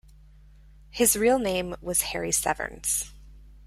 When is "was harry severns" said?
1.79-3.11